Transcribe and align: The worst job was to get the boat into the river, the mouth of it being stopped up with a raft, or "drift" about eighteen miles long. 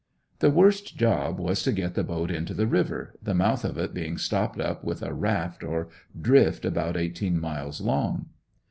The 0.39 0.49
worst 0.49 0.97
job 0.97 1.37
was 1.39 1.61
to 1.61 1.71
get 1.71 1.93
the 1.93 2.03
boat 2.03 2.31
into 2.31 2.55
the 2.55 2.65
river, 2.65 3.13
the 3.21 3.35
mouth 3.35 3.63
of 3.63 3.77
it 3.77 3.93
being 3.93 4.17
stopped 4.17 4.59
up 4.59 4.83
with 4.83 5.03
a 5.03 5.13
raft, 5.13 5.63
or 5.63 5.89
"drift" 6.19 6.65
about 6.65 6.97
eighteen 6.97 7.39
miles 7.39 7.79
long. 7.81 8.29